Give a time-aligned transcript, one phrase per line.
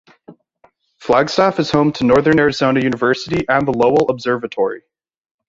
[0.99, 4.81] Flagstaff is home to Northern Arizona University and the Lowell Observatory.